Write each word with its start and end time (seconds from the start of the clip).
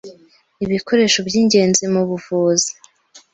ibikoresho 0.65 1.19
by'ingenzi 1.27 1.83
mu 1.93 2.01
buvuzi. 2.09 2.71